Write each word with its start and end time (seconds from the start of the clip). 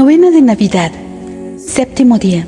Novena 0.00 0.30
de 0.30 0.40
Navidad, 0.40 0.92
séptimo 1.58 2.18
día. 2.18 2.46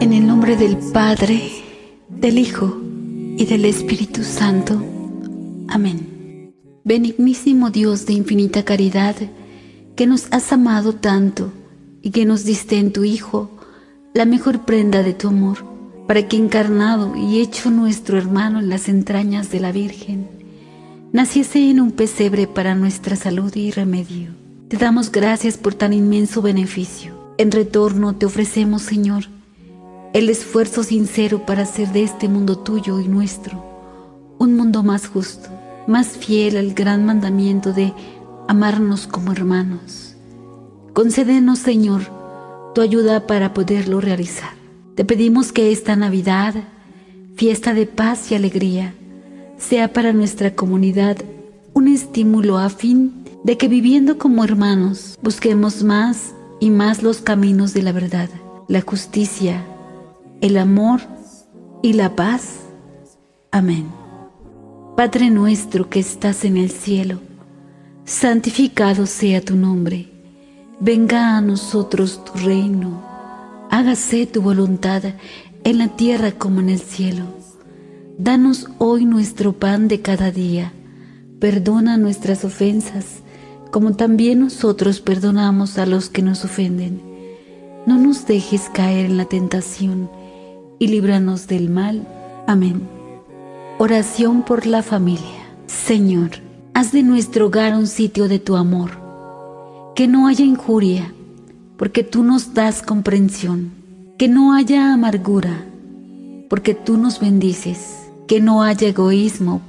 En 0.00 0.12
el 0.14 0.26
nombre 0.26 0.56
del 0.56 0.78
Padre, 0.90 1.50
del 2.08 2.38
Hijo 2.38 2.80
y 3.36 3.44
del 3.44 3.66
Espíritu 3.66 4.24
Santo. 4.24 4.82
Amén. 5.68 6.54
Benignísimo 6.82 7.68
Dios 7.68 8.06
de 8.06 8.14
infinita 8.14 8.64
caridad, 8.64 9.16
que 9.94 10.06
nos 10.06 10.28
has 10.32 10.50
amado 10.50 10.94
tanto 10.94 11.52
y 12.00 12.10
que 12.10 12.24
nos 12.24 12.46
diste 12.46 12.78
en 12.78 12.90
tu 12.90 13.04
Hijo 13.04 13.50
la 14.14 14.24
mejor 14.24 14.60
prenda 14.64 15.02
de 15.02 15.12
tu 15.12 15.28
amor, 15.28 15.58
para 16.08 16.26
que 16.26 16.38
encarnado 16.38 17.14
y 17.16 17.40
hecho 17.40 17.70
nuestro 17.70 18.16
hermano 18.16 18.60
en 18.60 18.70
las 18.70 18.88
entrañas 18.88 19.50
de 19.50 19.60
la 19.60 19.70
Virgen, 19.70 20.43
naciese 21.14 21.70
en 21.70 21.80
un 21.80 21.92
pesebre 21.92 22.48
para 22.48 22.74
nuestra 22.74 23.14
salud 23.14 23.54
y 23.54 23.70
remedio. 23.70 24.32
Te 24.66 24.76
damos 24.76 25.12
gracias 25.12 25.56
por 25.56 25.72
tan 25.72 25.92
inmenso 25.92 26.42
beneficio. 26.42 27.14
En 27.38 27.52
retorno 27.52 28.16
te 28.16 28.26
ofrecemos, 28.26 28.82
Señor, 28.82 29.26
el 30.12 30.28
esfuerzo 30.28 30.82
sincero 30.82 31.46
para 31.46 31.62
hacer 31.62 31.92
de 31.92 32.02
este 32.02 32.28
mundo 32.28 32.58
tuyo 32.58 32.98
y 32.98 33.06
nuestro 33.06 33.64
un 34.40 34.56
mundo 34.56 34.82
más 34.82 35.06
justo, 35.06 35.48
más 35.86 36.08
fiel 36.08 36.56
al 36.56 36.74
gran 36.74 37.06
mandamiento 37.06 37.72
de 37.72 37.92
amarnos 38.48 39.06
como 39.06 39.30
hermanos. 39.30 40.16
Concédenos, 40.94 41.60
Señor, 41.60 42.02
tu 42.74 42.80
ayuda 42.80 43.28
para 43.28 43.54
poderlo 43.54 44.00
realizar. 44.00 44.50
Te 44.96 45.04
pedimos 45.04 45.52
que 45.52 45.70
esta 45.70 45.94
Navidad, 45.94 46.54
fiesta 47.36 47.72
de 47.72 47.86
paz 47.86 48.32
y 48.32 48.34
alegría, 48.34 48.94
sea 49.58 49.92
para 49.92 50.12
nuestra 50.12 50.54
comunidad 50.54 51.16
un 51.72 51.88
estímulo 51.88 52.58
a 52.58 52.68
fin 52.70 53.24
de 53.44 53.58
que 53.58 53.68
viviendo 53.68 54.18
como 54.18 54.44
hermanos 54.44 55.18
busquemos 55.22 55.82
más 55.82 56.34
y 56.60 56.70
más 56.70 57.02
los 57.02 57.18
caminos 57.20 57.74
de 57.74 57.82
la 57.82 57.92
verdad, 57.92 58.30
la 58.68 58.80
justicia, 58.80 59.64
el 60.40 60.56
amor 60.56 61.00
y 61.82 61.92
la 61.92 62.16
paz. 62.16 62.60
Amén. 63.50 63.86
Padre 64.96 65.30
nuestro 65.30 65.90
que 65.90 66.00
estás 66.00 66.44
en 66.44 66.56
el 66.56 66.70
cielo, 66.70 67.20
santificado 68.04 69.06
sea 69.06 69.40
tu 69.40 69.56
nombre, 69.56 70.08
venga 70.80 71.36
a 71.36 71.40
nosotros 71.40 72.24
tu 72.24 72.32
reino, 72.38 73.02
hágase 73.70 74.26
tu 74.26 74.40
voluntad 74.40 75.02
en 75.64 75.78
la 75.78 75.88
tierra 75.88 76.32
como 76.32 76.60
en 76.60 76.70
el 76.70 76.80
cielo. 76.80 77.43
Danos 78.18 78.68
hoy 78.78 79.06
nuestro 79.06 79.54
pan 79.54 79.88
de 79.88 80.00
cada 80.00 80.30
día. 80.30 80.72
Perdona 81.40 81.96
nuestras 81.96 82.44
ofensas, 82.44 83.22
como 83.72 83.96
también 83.96 84.38
nosotros 84.38 85.00
perdonamos 85.00 85.78
a 85.78 85.86
los 85.86 86.10
que 86.10 86.22
nos 86.22 86.44
ofenden. 86.44 87.02
No 87.86 87.98
nos 87.98 88.24
dejes 88.24 88.70
caer 88.72 89.06
en 89.06 89.16
la 89.16 89.24
tentación 89.24 90.08
y 90.78 90.86
líbranos 90.86 91.48
del 91.48 91.70
mal. 91.70 92.06
Amén. 92.46 92.88
Oración 93.78 94.44
por 94.44 94.64
la 94.64 94.84
familia. 94.84 95.48
Señor, 95.66 96.30
haz 96.72 96.92
de 96.92 97.02
nuestro 97.02 97.46
hogar 97.46 97.74
un 97.74 97.88
sitio 97.88 98.28
de 98.28 98.38
tu 98.38 98.54
amor. 98.54 98.92
Que 99.96 100.06
no 100.06 100.28
haya 100.28 100.44
injuria, 100.44 101.12
porque 101.76 102.04
tú 102.04 102.22
nos 102.22 102.54
das 102.54 102.80
comprensión. 102.80 103.72
Que 104.18 104.28
no 104.28 104.54
haya 104.54 104.92
amargura, 104.92 105.64
porque 106.48 106.74
tú 106.74 106.96
nos 106.96 107.18
bendices 107.18 108.03
que 108.26 108.40
no 108.40 108.62
haya 108.62 108.88
egoísmo, 108.88 109.60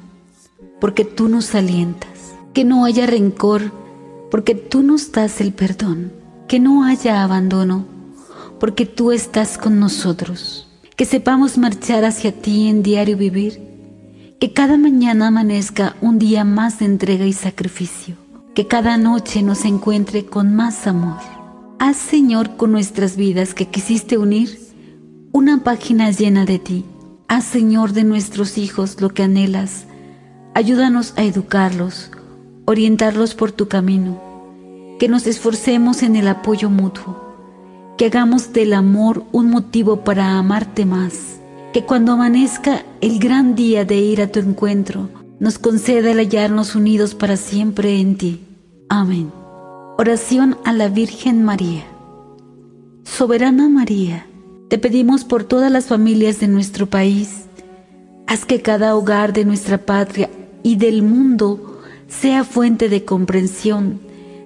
porque 0.79 1.03
tú 1.03 1.27
nos 1.27 1.53
alientas, 1.55 2.35
que 2.53 2.63
no 2.63 2.85
haya 2.85 3.05
rencor, 3.05 3.71
porque 4.31 4.55
tú 4.55 4.81
nos 4.81 5.11
das 5.11 5.41
el 5.41 5.53
perdón, 5.53 6.13
que 6.47 6.59
no 6.59 6.83
haya 6.85 7.23
abandono, 7.23 7.85
porque 8.59 8.85
tú 8.85 9.11
estás 9.11 9.57
con 9.57 9.79
nosotros, 9.79 10.67
que 10.95 11.05
sepamos 11.05 11.57
marchar 11.57 12.05
hacia 12.05 12.31
ti 12.31 12.67
en 12.67 12.81
diario 12.81 13.17
vivir, 13.17 13.61
que 14.39 14.53
cada 14.53 14.77
mañana 14.77 15.27
amanezca 15.27 15.95
un 16.01 16.17
día 16.17 16.43
más 16.45 16.79
de 16.79 16.85
entrega 16.85 17.25
y 17.25 17.33
sacrificio, 17.33 18.15
que 18.53 18.67
cada 18.67 18.97
noche 18.97 19.41
nos 19.41 19.65
encuentre 19.65 20.25
con 20.25 20.55
más 20.55 20.87
amor. 20.87 21.19
Haz, 21.77 21.97
Señor, 21.97 22.55
con 22.55 22.71
nuestras 22.71 23.17
vidas 23.17 23.53
que 23.53 23.67
quisiste 23.67 24.17
unir 24.17 24.59
una 25.33 25.61
página 25.61 26.09
llena 26.11 26.45
de 26.45 26.59
ti 26.59 26.85
Haz, 27.27 27.45
Señor, 27.45 27.93
de 27.93 28.03
nuestros 28.03 28.57
hijos 28.57 29.01
lo 29.01 29.09
que 29.09 29.23
anhelas. 29.23 29.85
Ayúdanos 30.53 31.13
a 31.17 31.23
educarlos, 31.23 32.11
orientarlos 32.65 33.33
por 33.33 33.51
tu 33.51 33.67
camino, 33.67 34.21
que 34.99 35.09
nos 35.09 35.25
esforcemos 35.25 36.03
en 36.03 36.15
el 36.15 36.27
apoyo 36.27 36.69
mutuo, 36.69 37.35
que 37.97 38.05
hagamos 38.05 38.53
del 38.53 38.73
amor 38.73 39.23
un 39.31 39.49
motivo 39.49 40.03
para 40.03 40.37
amarte 40.37 40.85
más, 40.85 41.39
que 41.73 41.83
cuando 41.83 42.13
amanezca 42.13 42.85
el 43.01 43.19
gran 43.19 43.55
día 43.55 43.85
de 43.85 43.97
ir 43.97 44.21
a 44.21 44.31
tu 44.31 44.39
encuentro, 44.39 45.09
nos 45.39 45.57
conceda 45.57 46.11
el 46.11 46.19
hallarnos 46.19 46.75
unidos 46.75 47.15
para 47.15 47.37
siempre 47.37 47.99
en 47.99 48.17
ti. 48.17 48.45
Amén. 48.87 49.31
Oración 49.97 50.57
a 50.63 50.73
la 50.73 50.89
Virgen 50.89 51.43
María. 51.43 51.85
Soberana 53.03 53.67
María, 53.67 54.27
te 54.75 54.79
pedimos 54.79 55.23
por 55.23 55.45
todas 55.45 55.71
las 55.71 55.85
familias 55.85 56.41
de 56.41 56.49
nuestro 56.49 56.85
país. 56.85 57.45
Haz 58.27 58.43
que 58.43 58.61
cada 58.61 58.93
hogar 58.97 59.31
de 59.31 59.45
nuestra 59.45 59.77
patria 59.77 60.29
y 60.63 60.75
del 60.75 61.01
mundo 61.01 61.81
sea 62.09 62.43
fuente 62.43 62.89
de 62.89 63.05
comprensión, 63.05 64.01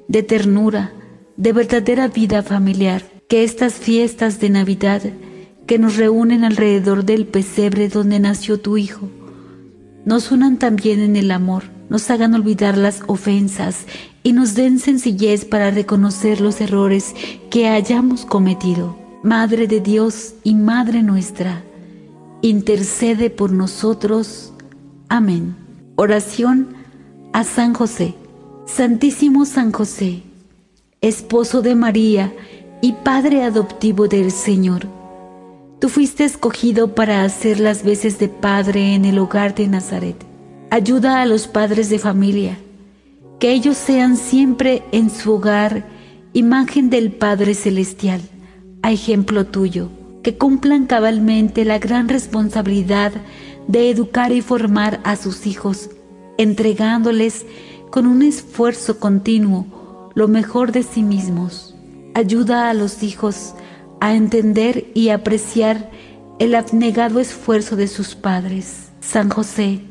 de 0.07 0.21
ternura, 0.21 0.93
de 1.35 1.51
verdadera 1.51 2.09
vida 2.09 2.43
familiar. 2.43 3.01
Que 3.27 3.43
estas 3.43 3.73
fiestas 3.73 4.39
de 4.39 4.51
Navidad 4.51 5.01
que 5.65 5.79
nos 5.79 5.97
reúnen 5.97 6.43
alrededor 6.43 7.05
del 7.05 7.25
pesebre 7.25 7.89
donde 7.89 8.19
nació 8.19 8.59
tu 8.59 8.77
Hijo, 8.77 9.09
nos 10.05 10.31
unan 10.31 10.59
también 10.59 10.99
en 10.99 11.15
el 11.15 11.31
amor, 11.31 11.63
nos 11.89 12.07
hagan 12.11 12.35
olvidar 12.35 12.77
las 12.77 13.01
ofensas 13.07 13.87
y 14.21 14.33
nos 14.33 14.53
den 14.53 14.77
sencillez 14.77 15.43
para 15.45 15.71
reconocer 15.71 16.39
los 16.39 16.61
errores 16.61 17.15
que 17.49 17.67
hayamos 17.67 18.27
cometido. 18.27 18.98
Madre 19.23 19.67
de 19.67 19.81
Dios 19.81 20.35
y 20.45 20.55
Madre 20.55 21.03
nuestra, 21.03 21.61
intercede 22.41 23.29
por 23.29 23.51
nosotros. 23.51 24.53
Amén. 25.09 25.57
Oración 25.97 26.69
a 27.33 27.43
San 27.43 27.73
José. 27.73 28.15
Santísimo 28.65 29.43
San 29.43 29.73
José, 29.73 30.23
esposo 31.01 31.61
de 31.61 31.75
María 31.75 32.31
y 32.81 32.93
Padre 32.93 33.43
adoptivo 33.43 34.07
del 34.07 34.31
Señor, 34.31 34.87
tú 35.81 35.89
fuiste 35.89 36.23
escogido 36.23 36.95
para 36.95 37.23
hacer 37.23 37.59
las 37.59 37.83
veces 37.83 38.19
de 38.19 38.29
Padre 38.29 38.93
en 38.93 39.03
el 39.03 39.19
hogar 39.19 39.53
de 39.53 39.67
Nazaret. 39.67 40.15
Ayuda 40.69 41.21
a 41.21 41.25
los 41.25 41.45
padres 41.49 41.89
de 41.89 41.99
familia, 41.99 42.57
que 43.37 43.51
ellos 43.51 43.75
sean 43.75 44.15
siempre 44.15 44.83
en 44.93 45.09
su 45.09 45.33
hogar 45.33 45.85
imagen 46.31 46.89
del 46.89 47.11
Padre 47.11 47.53
Celestial 47.53 48.21
a 48.81 48.91
ejemplo 48.91 49.45
tuyo, 49.45 49.89
que 50.23 50.37
cumplan 50.37 50.85
cabalmente 50.85 51.65
la 51.65 51.79
gran 51.79 52.09
responsabilidad 52.09 53.11
de 53.67 53.89
educar 53.89 54.31
y 54.31 54.41
formar 54.41 54.99
a 55.03 55.15
sus 55.15 55.45
hijos, 55.45 55.89
entregándoles 56.37 57.45
con 57.91 58.07
un 58.07 58.21
esfuerzo 58.21 58.99
continuo 58.99 60.11
lo 60.15 60.27
mejor 60.27 60.71
de 60.71 60.83
sí 60.83 61.03
mismos. 61.03 61.75
Ayuda 62.13 62.69
a 62.69 62.73
los 62.73 63.03
hijos 63.03 63.53
a 64.01 64.15
entender 64.15 64.87
y 64.93 65.09
apreciar 65.09 65.91
el 66.39 66.55
abnegado 66.55 67.19
esfuerzo 67.19 67.75
de 67.75 67.87
sus 67.87 68.15
padres. 68.15 68.91
San 69.01 69.29
José, 69.29 69.81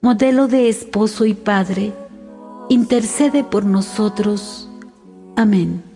modelo 0.00 0.48
de 0.48 0.68
esposo 0.68 1.26
y 1.26 1.34
padre, 1.34 1.92
intercede 2.68 3.44
por 3.44 3.64
nosotros. 3.64 4.68
Amén. 5.36 5.95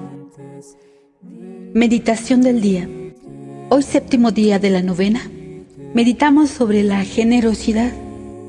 Meditación 1.73 2.41
del 2.41 2.59
día. 2.59 2.89
Hoy 3.69 3.83
séptimo 3.83 4.31
día 4.31 4.59
de 4.59 4.69
la 4.69 4.81
novena. 4.81 5.21
Meditamos 5.93 6.49
sobre 6.49 6.83
la 6.83 7.05
generosidad. 7.05 7.93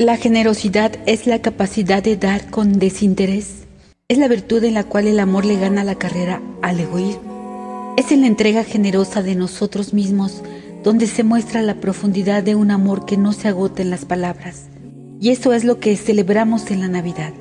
La 0.00 0.16
generosidad 0.16 0.90
es 1.06 1.28
la 1.28 1.40
capacidad 1.40 2.02
de 2.02 2.16
dar 2.16 2.50
con 2.50 2.80
desinterés. 2.80 3.68
Es 4.08 4.18
la 4.18 4.26
virtud 4.26 4.64
en 4.64 4.74
la 4.74 4.82
cual 4.82 5.06
el 5.06 5.20
amor 5.20 5.44
le 5.44 5.56
gana 5.56 5.84
la 5.84 5.94
carrera 5.94 6.42
al 6.62 6.80
egoísmo. 6.80 7.94
Es 7.96 8.10
en 8.10 8.22
la 8.22 8.26
entrega 8.26 8.64
generosa 8.64 9.22
de 9.22 9.36
nosotros 9.36 9.94
mismos 9.94 10.42
donde 10.82 11.06
se 11.06 11.22
muestra 11.22 11.62
la 11.62 11.76
profundidad 11.76 12.42
de 12.42 12.56
un 12.56 12.72
amor 12.72 13.06
que 13.06 13.16
no 13.16 13.32
se 13.32 13.46
agota 13.46 13.82
en 13.82 13.90
las 13.90 14.04
palabras. 14.04 14.64
Y 15.20 15.30
eso 15.30 15.52
es 15.52 15.62
lo 15.62 15.78
que 15.78 15.96
celebramos 15.96 16.72
en 16.72 16.80
la 16.80 16.88
Navidad. 16.88 17.32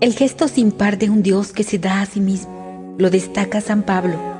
El 0.00 0.14
gesto 0.14 0.48
sin 0.48 0.72
par 0.72 0.96
de 0.96 1.10
un 1.10 1.22
Dios 1.22 1.52
que 1.52 1.62
se 1.62 1.78
da 1.78 2.00
a 2.00 2.06
sí 2.06 2.20
mismo. 2.20 2.96
Lo 2.96 3.10
destaca 3.10 3.60
San 3.60 3.82
Pablo 3.82 4.39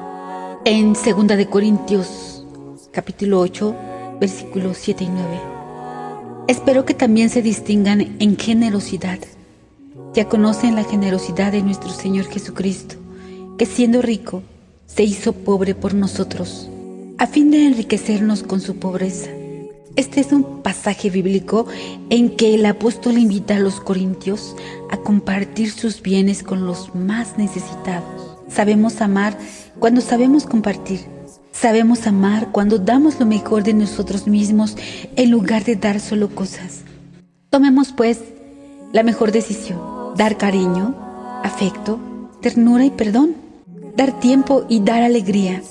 en 0.66 0.92
2 0.92 1.26
de 1.26 1.46
Corintios 1.46 2.44
capítulo 2.92 3.40
8 3.40 3.74
versículos 4.20 4.76
7 4.78 5.04
y 5.04 5.08
9. 5.08 5.40
Espero 6.48 6.84
que 6.84 6.92
también 6.92 7.30
se 7.30 7.40
distingan 7.40 8.16
en 8.18 8.36
generosidad. 8.36 9.18
Ya 10.12 10.28
conocen 10.28 10.74
la 10.74 10.84
generosidad 10.84 11.52
de 11.52 11.62
nuestro 11.62 11.88
Señor 11.90 12.26
Jesucristo, 12.26 12.96
que 13.56 13.64
siendo 13.64 14.02
rico, 14.02 14.42
se 14.86 15.04
hizo 15.04 15.32
pobre 15.32 15.74
por 15.74 15.94
nosotros, 15.94 16.68
a 17.16 17.26
fin 17.26 17.50
de 17.50 17.66
enriquecernos 17.66 18.42
con 18.42 18.60
su 18.60 18.76
pobreza. 18.76 19.30
Este 19.96 20.20
es 20.20 20.30
un 20.30 20.62
pasaje 20.62 21.08
bíblico 21.08 21.66
en 22.10 22.36
que 22.36 22.54
el 22.54 22.66
apóstol 22.66 23.16
invita 23.16 23.56
a 23.56 23.60
los 23.60 23.80
corintios 23.80 24.54
a 24.90 24.98
compartir 24.98 25.70
sus 25.70 26.02
bienes 26.02 26.42
con 26.42 26.66
los 26.66 26.94
más 26.94 27.38
necesitados. 27.38 28.29
Sabemos 28.50 29.00
amar 29.00 29.38
cuando 29.78 30.00
sabemos 30.00 30.44
compartir. 30.44 31.00
Sabemos 31.52 32.06
amar 32.06 32.48
cuando 32.52 32.78
damos 32.78 33.20
lo 33.20 33.26
mejor 33.26 33.62
de 33.62 33.74
nosotros 33.74 34.26
mismos 34.26 34.76
en 35.16 35.30
lugar 35.30 35.64
de 35.64 35.76
dar 35.76 36.00
solo 36.00 36.34
cosas. 36.34 36.82
Tomemos 37.50 37.92
pues 37.92 38.20
la 38.92 39.02
mejor 39.02 39.32
decisión, 39.32 39.80
dar 40.16 40.36
cariño, 40.36 40.94
afecto, 41.42 41.98
ternura 42.40 42.84
y 42.84 42.90
perdón, 42.90 43.34
dar 43.96 44.18
tiempo 44.20 44.64
y 44.68 44.80
dar 44.80 45.02
alegría 45.02 45.62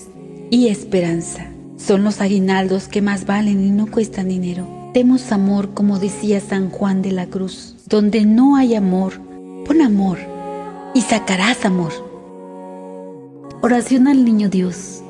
y 0.50 0.68
esperanza. 0.68 1.48
Son 1.78 2.04
los 2.04 2.22
aguinaldos 2.22 2.88
que 2.88 3.02
más 3.02 3.25
valen 3.25 3.66
y 3.66 3.72
no 3.72 3.88
cuestan 3.88 4.28
dinero. 4.28 4.68
Demos 4.94 5.32
amor 5.32 5.74
como 5.74 6.00
decía 6.00 6.40
San 6.40 6.70
Juan 6.70 7.02
de 7.02 7.12
la 7.12 7.28
Cruz. 7.28 7.75
Donde 7.88 8.25
no 8.25 8.56
hay 8.56 8.75
amor, 8.75 9.22
pon 9.66 9.82
amor 9.82 10.18
y 10.94 11.02
sacarás 11.02 11.66
amor. 11.66 12.09
Oración 13.62 14.08
al 14.08 14.24
Niño 14.24 14.48
Dios. 14.48 15.04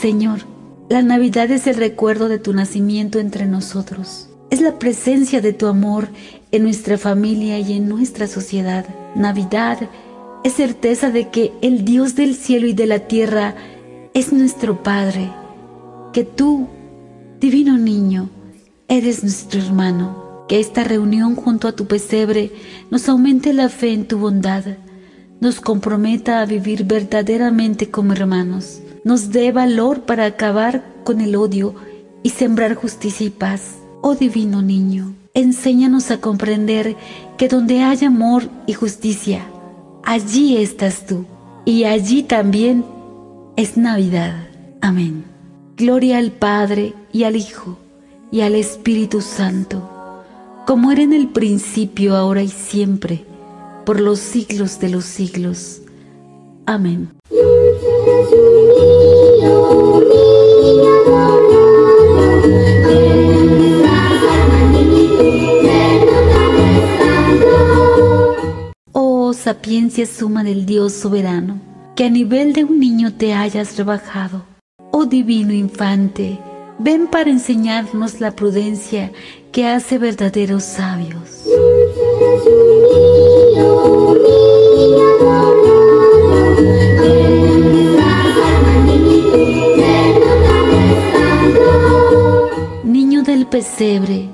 Señor, 0.00 0.42
la 0.88 1.02
Navidad 1.02 1.50
es 1.50 1.66
el 1.66 1.74
recuerdo 1.74 2.28
de 2.28 2.38
tu 2.38 2.52
nacimiento 2.52 3.18
entre 3.18 3.46
nosotros. 3.46 4.28
Es 4.50 4.60
la 4.60 4.78
presencia 4.78 5.40
de 5.40 5.52
tu 5.52 5.66
amor 5.66 6.08
en 6.52 6.62
nuestra 6.62 6.98
familia 6.98 7.58
y 7.58 7.72
en 7.72 7.88
nuestra 7.88 8.28
sociedad. 8.28 8.86
Navidad 9.16 9.90
es 10.44 10.52
certeza 10.52 11.10
de 11.10 11.30
que 11.30 11.52
el 11.60 11.84
Dios 11.84 12.14
del 12.14 12.36
cielo 12.36 12.68
y 12.68 12.74
de 12.74 12.86
la 12.86 13.00
tierra 13.00 13.56
es 14.14 14.32
nuestro 14.32 14.84
Padre, 14.84 15.28
que 16.12 16.22
tú, 16.22 16.68
divino 17.40 17.76
niño, 17.76 18.30
eres 18.86 19.24
nuestro 19.24 19.60
hermano. 19.60 20.46
Que 20.48 20.60
esta 20.60 20.84
reunión 20.84 21.34
junto 21.34 21.66
a 21.66 21.72
tu 21.72 21.86
pesebre 21.86 22.52
nos 22.92 23.08
aumente 23.08 23.52
la 23.52 23.68
fe 23.68 23.92
en 23.92 24.06
tu 24.06 24.16
bondad, 24.16 24.64
nos 25.40 25.60
comprometa 25.60 26.40
a 26.40 26.46
vivir 26.46 26.84
verdaderamente 26.84 27.90
como 27.90 28.12
hermanos 28.12 28.80
nos 29.04 29.30
dé 29.30 29.52
valor 29.52 30.02
para 30.02 30.26
acabar 30.26 30.84
con 31.04 31.20
el 31.20 31.36
odio 31.36 31.74
y 32.22 32.30
sembrar 32.30 32.74
justicia 32.74 33.26
y 33.26 33.30
paz. 33.30 33.76
Oh 34.02 34.14
divino 34.14 34.60
niño, 34.60 35.14
enséñanos 35.34 36.10
a 36.10 36.20
comprender 36.20 36.94
que 37.36 37.48
donde 37.48 37.80
hay 37.80 38.04
amor 38.04 38.50
y 38.66 38.74
justicia, 38.74 39.46
allí 40.04 40.58
estás 40.58 41.06
tú 41.06 41.24
y 41.64 41.84
allí 41.84 42.22
también 42.22 42.84
es 43.56 43.76
Navidad. 43.76 44.46
Amén. 44.80 45.24
Gloria 45.76 46.18
al 46.18 46.32
Padre 46.32 46.92
y 47.12 47.24
al 47.24 47.36
Hijo 47.36 47.78
y 48.30 48.42
al 48.42 48.54
Espíritu 48.54 49.20
Santo, 49.22 50.22
como 50.66 50.92
era 50.92 51.02
en 51.02 51.12
el 51.14 51.28
principio, 51.28 52.14
ahora 52.14 52.42
y 52.42 52.48
siempre, 52.48 53.24
por 53.88 54.00
los 54.00 54.18
siglos 54.18 54.80
de 54.80 54.90
los 54.90 55.06
siglos. 55.06 55.80
Amén. 56.66 57.08
Oh 68.92 69.32
sapiencia 69.32 70.04
suma 70.04 70.44
del 70.44 70.66
Dios 70.66 70.92
soberano, 70.92 71.58
que 71.96 72.04
a 72.04 72.10
nivel 72.10 72.52
de 72.52 72.64
un 72.64 72.78
niño 72.78 73.14
te 73.14 73.32
hayas 73.32 73.78
rebajado. 73.78 74.44
Oh 74.90 75.06
divino 75.06 75.54
infante, 75.54 76.38
ven 76.78 77.06
para 77.06 77.30
enseñarnos 77.30 78.20
la 78.20 78.32
prudencia 78.32 79.12
que 79.50 79.66
hace 79.66 79.96
verdaderos 79.96 80.64
sabios. 80.64 81.46
Pesebre, 93.58 94.28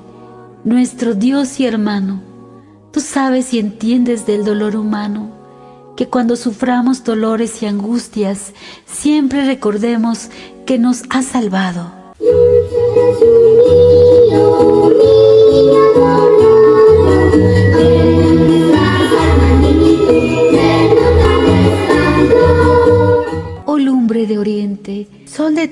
nuestro 0.64 1.14
Dios 1.14 1.60
y 1.60 1.66
hermano, 1.66 2.20
tú 2.92 3.00
sabes 3.00 3.54
y 3.54 3.58
entiendes 3.58 4.26
del 4.26 4.44
dolor 4.44 4.76
humano, 4.76 5.30
que 5.96 6.08
cuando 6.08 6.36
suframos 6.36 7.04
dolores 7.04 7.62
y 7.62 7.66
angustias, 7.66 8.52
siempre 8.84 9.46
recordemos 9.46 10.30
que 10.66 10.78
nos 10.78 11.04
ha 11.10 11.22
salvado. 11.22 11.92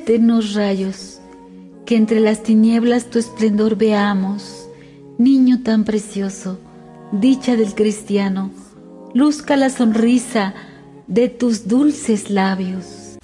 Eternos 0.03 0.55
rayos, 0.55 1.21
que 1.87 1.95
entre 1.95 2.19
las 2.19 2.43
tinieblas 2.43 3.09
tu 3.09 3.21
esplendor 3.21 3.77
veamos, 3.77 4.69
niño 5.17 5.63
tan 5.63 5.85
precioso, 5.85 6.59
dicha 7.13 7.55
del 7.55 7.77
cristiano, 7.77 8.51
luzca 9.15 9.57
la 9.57 9.71
sonrisa 9.71 10.55
de 11.07 11.29
tus 11.29 11.69
dulces 11.69 12.31
labios. 12.31 13.17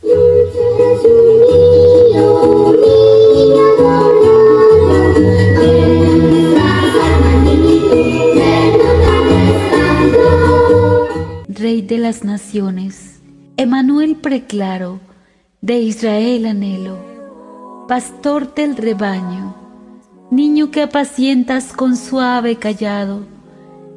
Rey 11.49 11.83
de 11.83 11.99
las 11.99 12.23
naciones, 12.23 13.19
Emanuel 13.57 14.15
preclaro, 14.15 15.01
de 15.61 15.81
Israel 15.81 16.47
anhelo 16.47 17.09
pastor 17.89 18.55
del 18.55 18.77
rebaño, 18.77 19.55
niño 20.31 20.71
que 20.71 20.83
apacientas 20.83 21.73
con 21.73 21.97
suave 21.97 22.57
callado, 22.57 23.23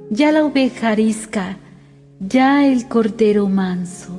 ya 0.10 0.32
la 0.32 0.46
oveja 0.46 0.92
arisca, 0.92 1.58
ya 2.22 2.66
el 2.66 2.88
cordero 2.88 3.50
manso. 3.50 4.14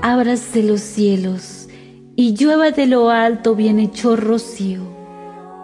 Ábrase 0.00 0.62
los 0.62 0.80
cielos 0.80 1.68
y 2.16 2.34
llueva 2.34 2.70
de 2.70 2.86
lo 2.86 3.10
alto 3.10 3.54
bienhechor 3.54 4.24
rocío, 4.24 4.95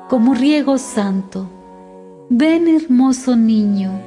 como 0.08 0.34
riego 0.34 0.78
santo. 0.78 1.48
Ven 2.28 2.66
hermoso 2.66 3.36
niño, 3.36 4.00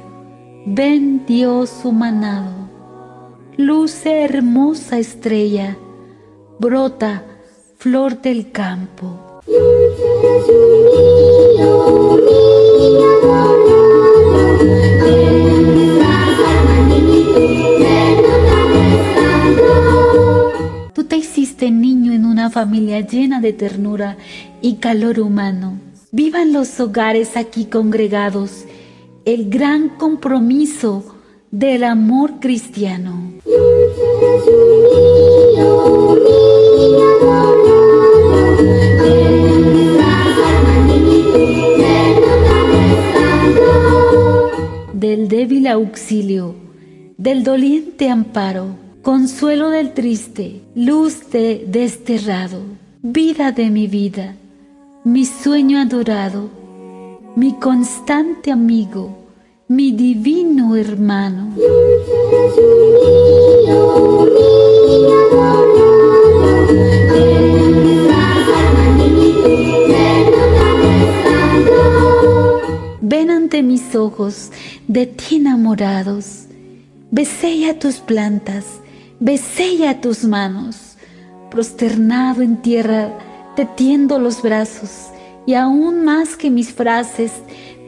ven 0.66 1.24
Dios 1.26 1.84
humanado, 1.84 2.52
luce 3.56 4.22
hermosa 4.22 4.98
estrella, 4.98 5.76
brota 6.58 7.22
flor 7.78 8.20
del 8.20 8.50
campo. 8.50 9.40
Tú 20.94 21.04
te 21.04 21.16
hiciste 21.16 21.70
niño 21.70 22.12
en 22.12 22.24
una 22.24 22.50
familia 22.50 23.02
llena 23.02 23.40
de 23.40 23.52
ternura 23.52 24.16
y 24.60 24.76
calor 24.76 25.20
humano 25.20 25.85
Vivan 26.18 26.54
los 26.54 26.80
hogares 26.80 27.36
aquí 27.36 27.66
congregados. 27.66 28.64
El 29.26 29.50
gran 29.50 29.90
compromiso 29.98 31.04
del 31.50 31.84
amor 31.84 32.40
cristiano. 32.40 33.34
Del 44.94 45.28
débil 45.28 45.66
auxilio, 45.66 46.54
del 47.18 47.44
doliente 47.44 48.08
amparo, 48.08 48.68
consuelo 49.02 49.68
del 49.68 49.92
triste, 49.92 50.62
luz 50.74 51.28
de 51.30 51.66
desterrado, 51.68 52.62
vida 53.02 53.52
de 53.52 53.68
mi 53.68 53.86
vida, 53.86 54.34
mi 55.06 55.24
sueño 55.24 55.78
adorado, 55.78 56.50
mi 57.36 57.52
constante 57.60 58.50
amigo, 58.50 59.16
mi 59.68 59.92
divino 59.92 60.74
hermano. 60.74 61.54
Ven 73.00 73.30
ante 73.30 73.62
mis 73.62 73.94
ojos 73.94 74.50
de 74.88 75.06
ti 75.06 75.36
enamorados, 75.36 76.46
besella 77.12 77.78
tus 77.78 77.98
plantas, 77.98 78.64
besella 79.20 80.00
tus 80.00 80.24
manos, 80.24 80.96
prosternado 81.48 82.42
en 82.42 82.60
tierra, 82.60 83.16
te 83.56 83.64
tiendo 83.64 84.18
los 84.18 84.42
brazos, 84.42 85.08
y 85.46 85.54
aún 85.54 86.04
más 86.04 86.36
que 86.36 86.50
mis 86.50 86.72
frases, 86.72 87.32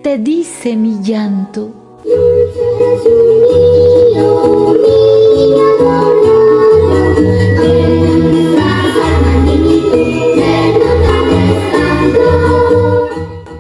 te 0.03 0.17
dice 0.17 0.77
mi 0.77 1.03
llanto. 1.03 1.75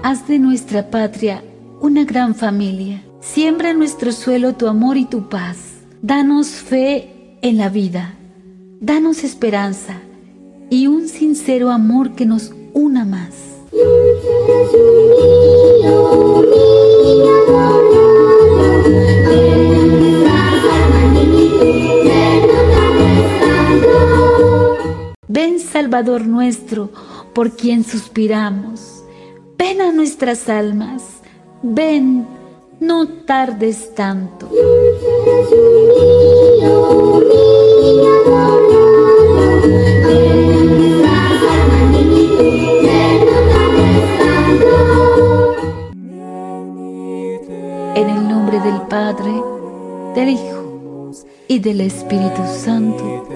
Haz 0.02 0.26
de 0.26 0.38
nuestra 0.38 0.90
patria 0.90 1.44
una 1.80 2.04
gran 2.04 2.34
familia. 2.34 3.02
Siembra 3.20 3.70
en 3.70 3.78
nuestro 3.78 4.12
suelo 4.12 4.54
tu 4.54 4.66
amor 4.66 4.96
y 4.96 5.04
tu 5.04 5.28
paz. 5.28 5.58
Danos 6.00 6.48
fe 6.48 7.36
en 7.42 7.58
la 7.58 7.68
vida. 7.68 8.14
Danos 8.80 9.24
esperanza 9.24 10.00
y 10.70 10.87
un 10.87 11.08
sincero 11.08 11.70
amor 11.70 12.14
que 12.14 12.26
nos 12.26 12.52
una 12.72 13.04
más. 13.04 13.34
Ven 25.28 25.60
Salvador 25.60 26.26
nuestro, 26.26 26.90
por 27.34 27.52
quien 27.52 27.84
suspiramos. 27.84 29.04
Ven 29.56 29.80
a 29.80 29.92
nuestras 29.92 30.48
almas. 30.48 31.02
Ven, 31.62 32.26
no 32.80 33.08
tardes 33.08 33.94
tanto. 33.94 34.48
Del 48.68 48.82
Padre, 48.82 49.32
del 50.14 50.28
Hijo 50.28 51.10
y 51.48 51.58
del 51.58 51.80
Espíritu 51.80 52.42
Santo. 52.46 53.26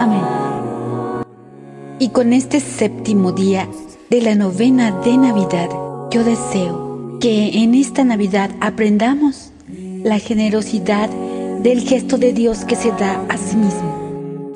Amén. 0.00 1.24
Y 2.00 2.08
con 2.08 2.32
este 2.32 2.58
séptimo 2.58 3.30
día 3.30 3.68
de 4.10 4.20
la 4.20 4.34
novena 4.34 4.90
de 5.02 5.16
Navidad, 5.16 5.68
yo 6.10 6.24
deseo 6.24 7.18
que 7.20 7.62
en 7.62 7.74
esta 7.76 8.02
Navidad 8.02 8.50
aprendamos 8.60 9.52
la 10.02 10.18
generosidad 10.18 11.08
del 11.62 11.80
gesto 11.82 12.18
de 12.18 12.32
Dios 12.32 12.64
que 12.64 12.74
se 12.74 12.90
da 12.90 13.24
a 13.28 13.36
sí 13.36 13.56
mismo. 13.56 14.54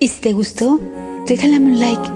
Y 0.00 0.08
si 0.08 0.20
te 0.20 0.32
gustó, 0.32 0.80
regálame 1.28 1.66
un 1.66 1.78
like, 1.78 2.10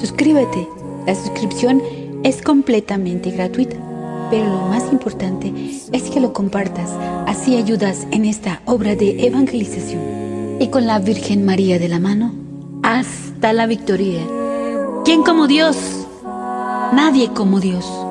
suscríbete. 0.00 0.66
La 1.06 1.14
suscripción 1.14 1.80
es 2.24 2.42
completamente 2.42 3.30
gratuita 3.30 3.89
pero 4.30 4.44
lo 4.44 4.60
más 4.68 4.92
importante 4.92 5.52
es 5.92 6.02
que 6.10 6.20
lo 6.20 6.32
compartas, 6.32 6.90
así 7.26 7.56
ayudas 7.56 8.06
en 8.10 8.24
esta 8.24 8.62
obra 8.64 8.94
de 8.94 9.26
evangelización. 9.26 10.58
Y 10.60 10.68
con 10.68 10.86
la 10.86 10.98
Virgen 10.98 11.44
María 11.44 11.78
de 11.78 11.88
la 11.88 11.98
mano, 11.98 12.32
hasta 12.82 13.52
la 13.52 13.66
victoria. 13.66 14.20
¿Quién 15.04 15.22
como 15.22 15.46
Dios? 15.46 15.76
Nadie 16.92 17.30
como 17.32 17.60
Dios. 17.60 18.09